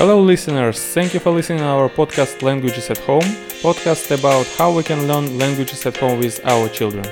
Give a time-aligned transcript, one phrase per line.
[0.00, 0.80] Hello, listeners.
[0.94, 3.20] Thank you for listening to our podcast Languages at Home,
[3.60, 7.04] podcast about how we can learn languages at home with our children.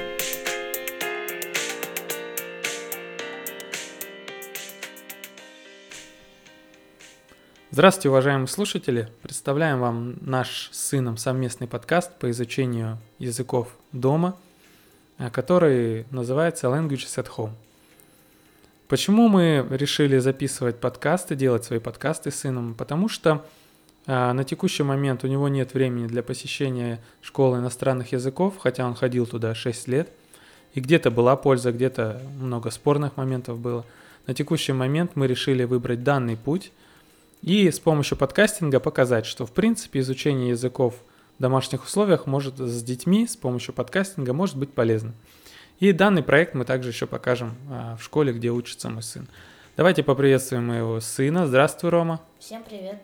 [7.71, 9.09] Здравствуйте, уважаемые слушатели!
[9.23, 14.35] Представляем вам наш с сыном совместный подкаст по изучению языков дома,
[15.31, 17.53] который называется Languages at Home–
[18.89, 22.75] Почему мы решили записывать подкасты, делать свои подкасты с сыном?
[22.75, 23.45] Потому что
[24.07, 28.95] а, на текущий момент у него нет времени для посещения школы иностранных языков, хотя он
[28.95, 30.11] ходил туда 6 лет.
[30.73, 33.85] И где-то была польза, где-то много спорных моментов было.
[34.27, 36.73] На текущий момент мы решили выбрать данный путь
[37.43, 40.95] и с помощью подкастинга показать, что в принципе изучение языков
[41.39, 45.13] в домашних условиях может с детьми с помощью подкастинга может быть полезно.
[45.81, 49.29] И данный проект мы также еще покажем а, в школе, где учится мой сын.
[49.77, 51.47] Давайте поприветствуем моего сына.
[51.47, 52.21] Здравствуй, Рома.
[52.41, 53.01] Всем привет.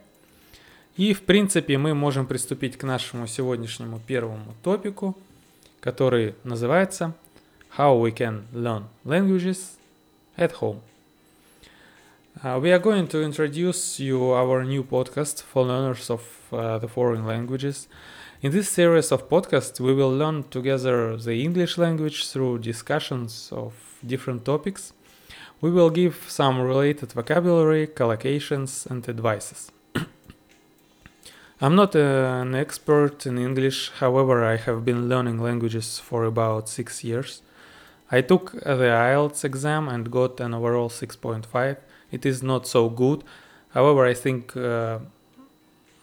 [0.97, 5.17] И, в принципе, мы можем приступить к нашему сегодняшнему первому топику,
[5.81, 7.15] который называется
[7.79, 9.59] How we can learn languages
[10.37, 10.81] at home.
[12.43, 16.89] Uh, we are going to introduce you our new podcast for learners of uh, the
[16.89, 17.87] foreign languages–
[18.45, 23.73] In this series of podcasts, we will learn together the English language through discussions of
[24.07, 24.93] different topics.
[25.63, 29.73] We will give some related vocabulary, collocations, and advices.
[31.63, 37.03] I'm not an expert in English, however, I have been learning languages for about six
[37.03, 37.41] years.
[38.11, 41.79] I took the IELTS exam and got an overall 6.5.
[42.13, 43.25] It is not so good,
[43.71, 44.99] however, I think uh,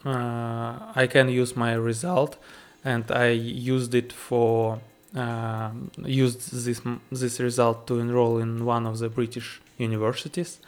[0.06, 2.38] I can use my result,
[2.84, 4.80] and I used it for
[5.16, 5.72] uh,
[6.06, 10.60] used this this result to enroll in one of the British universities.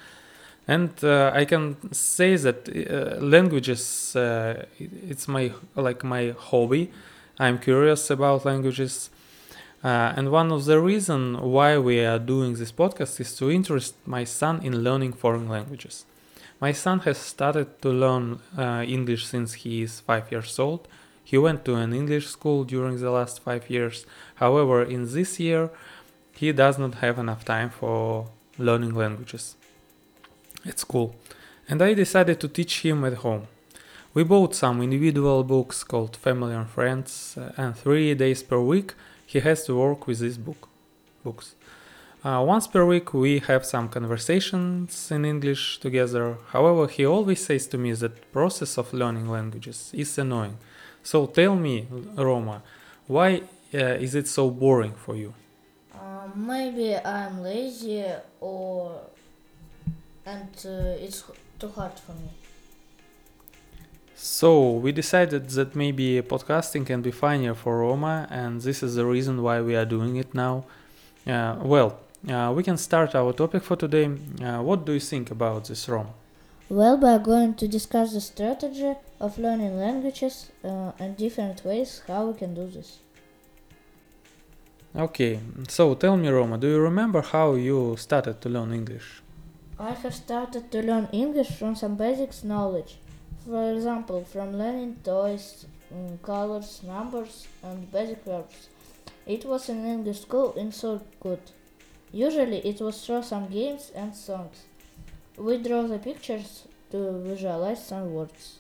[0.67, 6.91] And uh, I can say that uh, languages uh, it's my like my hobby.
[7.40, 9.09] I'm curious about languages.
[9.84, 13.96] Uh, and one of the reasons why we are doing this podcast is to interest
[14.06, 16.06] my son in learning foreign languages.
[16.63, 20.88] My son has started to learn uh, English since he is five years old.
[21.22, 24.06] He went to an English school during the last five years.
[24.35, 25.69] However, in this year,
[26.40, 29.57] he does not have enough time for learning languages
[30.66, 31.18] at school.
[31.68, 33.47] And I decided to teach him at home.
[34.13, 38.94] We bought some individual books called Family and Friends, uh, and three days per week
[39.25, 40.69] he has to work with these book
[41.25, 41.56] books.
[42.23, 46.38] Uh, once per week, we have some conversations in English together.
[46.53, 50.57] However, he always says to me that process of learning languages is annoying.
[51.03, 51.85] So tell me,
[52.16, 52.63] Roma,
[53.07, 53.41] why
[53.73, 55.33] uh, is it so boring for you?
[55.94, 58.06] Uh, maybe I'm lazy
[58.39, 59.01] or
[60.25, 61.25] and uh, it's
[61.59, 62.29] too hard for me.
[64.16, 69.06] So we decided that maybe podcasting can be funnier for Roma, and this is the
[69.06, 70.63] reason why we are doing it now.
[71.28, 74.06] Uh, well, uh, we can start our topic for today.
[74.41, 76.07] Uh, what do you think about this ROM?
[76.69, 82.01] Well, we are going to discuss the strategy of learning languages uh, and different ways
[82.07, 83.00] how we can do this.
[84.95, 89.22] Okay, so tell me, Roma, do you remember how you started to learn English?
[89.79, 93.00] I have started to learn English from some basics knowledge.
[93.45, 98.69] For example, from learning toys, mm, colors, numbers, and basic verbs.
[99.25, 101.41] It was in English school in so good.
[102.13, 104.63] Usually it was through some games and songs.
[105.35, 108.59] We draw the pictures to visualize some words.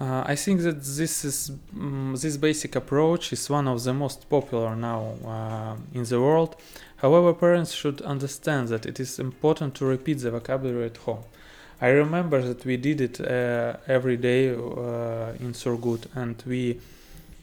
[0.00, 4.28] Uh, I think that this is um, this basic approach is one of the most
[4.28, 6.56] popular now uh, in the world.
[6.96, 11.22] However, parents should understand that it is important to repeat the vocabulary at home.
[11.80, 16.80] I remember that we did it uh, every day uh, in Surgut, and we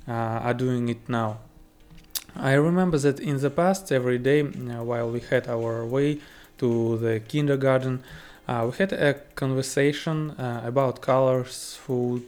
[0.08, 1.38] uh, are doing it now.
[2.36, 6.20] I remember that in the past, every day uh, while we had our way
[6.60, 8.04] to the kindergarten,
[8.48, 12.26] uh, we had a conversation uh, about colors, food,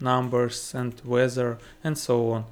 [0.00, 2.44] numbers, and weather, and so on.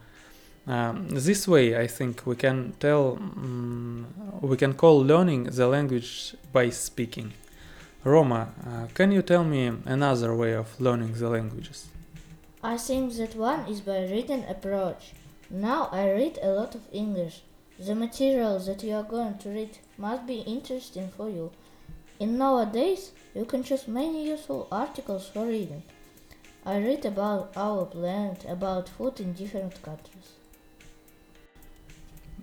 [0.66, 4.06] Um, this way, I think we can tell, um,
[4.40, 7.32] we can call learning the language by speaking.
[8.02, 11.88] Roma, uh, can you tell me another way of learning the languages?
[12.62, 15.12] I think that one is by written approach.
[15.54, 17.42] Now I read a lot of English.
[17.78, 21.52] The material that you are going to read must be interesting for you.
[22.18, 25.84] In nowadays, you can choose many useful articles for reading.
[26.66, 30.32] I read about our planet, about food in different countries.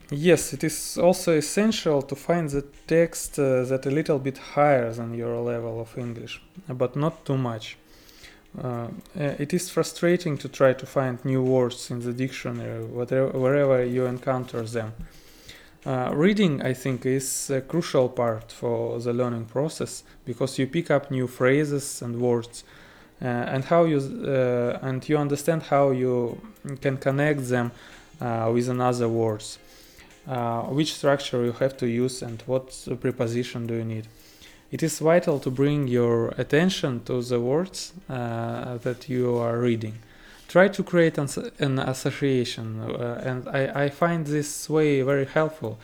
[0.09, 4.89] Yes, it is also essential to find the text uh, that a little bit higher
[4.93, 7.77] than your level of English, but not too much.
[8.57, 8.87] Uh, uh,
[9.39, 14.05] it is frustrating to try to find new words in the dictionary whatever, wherever you
[14.05, 14.93] encounter them.
[15.85, 20.91] Uh, reading, I think, is a crucial part for the learning process because you pick
[20.91, 22.63] up new phrases and words,
[23.21, 26.39] uh, and how you uh, and you understand how you
[26.81, 27.71] can connect them
[28.19, 29.57] with another words,
[30.69, 34.07] which structure you have to use, and what preposition do you need.
[34.71, 39.95] It is vital to bring your attention to the words uh, that you are reading.
[40.47, 41.27] Try to create an,
[41.59, 45.77] an association uh, and I, I, find this way very helpful.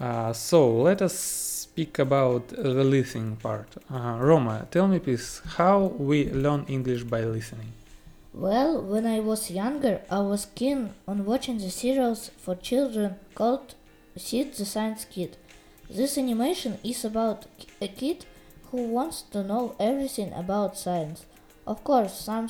[0.00, 3.76] Uh, so let us speak about the listening part.
[3.92, 7.72] Uh, roma tell me please how we learn english by listening?
[8.32, 13.74] Well when i was younger i was keen on watching the serials for children called
[14.16, 15.36] sid the science kid
[15.90, 17.46] this animation is about
[17.80, 18.24] a kid
[18.70, 21.24] who wants to know everything about science
[21.66, 22.48] of course some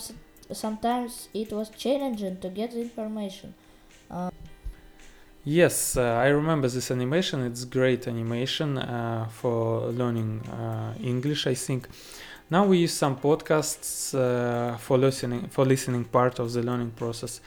[0.53, 3.55] sometimes it was challenging to get information.
[4.11, 4.31] Uh,
[5.45, 7.45] yes, uh, I remember this animation.
[7.45, 11.47] It's great animation uh, for learning uh, English.
[11.47, 11.89] I think.
[12.51, 17.41] Now we use some podcasts uh, for listening for listening part of the learning process.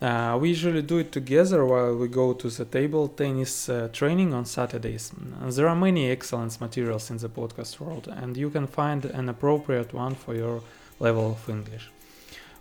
[0.00, 4.32] Uh, we usually do it together while we go to the table tennis uh, training
[4.32, 5.10] on Saturdays.
[5.42, 9.92] There are many excellent materials in the podcast world, and you can find an appropriate
[9.92, 10.62] one for your
[11.00, 11.90] level of English.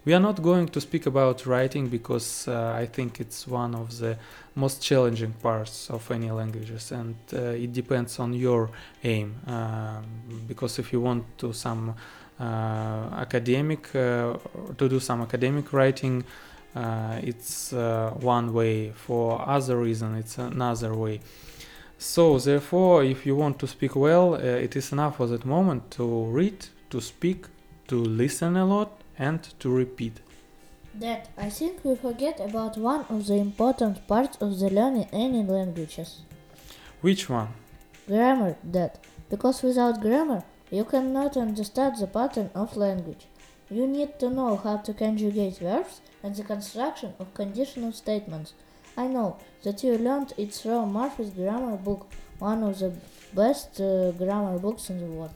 [0.03, 3.99] We are not going to speak about writing because uh, I think it's one of
[3.99, 4.17] the
[4.55, 8.71] most challenging parts of any languages, and uh, it depends on your
[9.03, 9.35] aim.
[9.45, 10.05] Um,
[10.47, 11.93] because if you want to some
[12.39, 14.37] uh, academic uh,
[14.77, 16.23] to do some academic writing,
[16.75, 18.91] it's uh, one way.
[18.91, 21.21] For other reason, it's another way.
[21.97, 26.25] So therefore, if you want to speak well, it is enough for that moment to
[26.25, 27.47] read, to speak,
[27.87, 30.19] to listen a lot and to repeat.
[30.97, 35.43] Dad, I think we forget about one of the important parts of the learning any
[35.43, 36.21] languages.
[37.01, 37.49] Which one?
[38.07, 38.97] Grammar, Dad.
[39.29, 43.27] Because without grammar, you cannot understand the pattern of language.
[43.69, 48.53] You need to know how to conjugate verbs and the construction of conditional statements.
[48.95, 52.07] I know that you learned it from Murphy's grammar book,
[52.39, 52.93] one of the
[53.33, 55.33] best uh, grammar books in the world.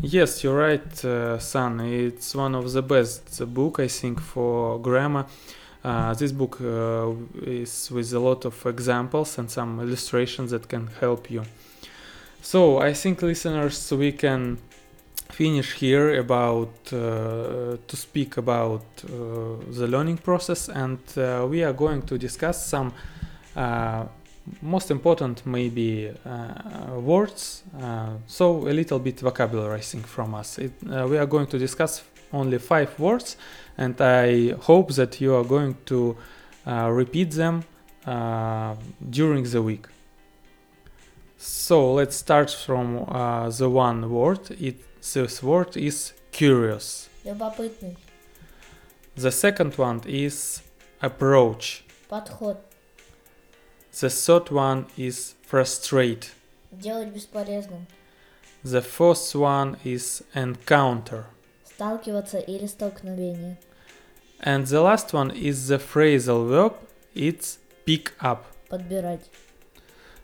[0.00, 1.80] Yes, you're right, uh, son.
[1.80, 5.26] It's one of the best book I think for grammar.
[5.84, 7.12] Uh, this book uh,
[7.42, 11.44] is with a lot of examples and some illustrations that can help you.
[12.40, 14.58] So I think listeners, we can
[15.32, 19.08] finish here about uh, to speak about uh,
[19.70, 22.92] the learning process, and uh, we are going to discuss some
[24.60, 29.22] most important maybe uh, words uh, so a little bit
[29.78, 30.58] think from us.
[30.58, 32.02] It, uh, we are going to discuss
[32.32, 33.36] only five words
[33.78, 36.16] and I hope that you are going to
[36.66, 37.64] uh, repeat them
[38.06, 38.74] uh,
[39.10, 39.86] during the week.
[41.38, 44.50] So let's start from uh, the one word.
[44.60, 47.95] It this word is curious Любопытный.
[49.15, 50.61] the second one is
[51.01, 52.57] approach Подход.
[53.99, 56.31] The third one is frustrate.
[56.71, 57.87] Делать бесполезным.
[58.63, 61.25] The fourth one is encounter.
[61.65, 63.57] Сталкиваться или столкновение.
[64.39, 66.75] And the last one is the phrasal verb.
[67.15, 68.45] It's pick up.
[68.69, 69.29] Подбирать.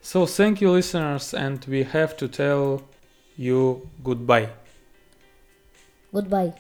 [0.02, 2.84] So thank you listeners and we have to tell
[3.36, 4.50] you goodbye.
[6.13, 6.53] goodbye.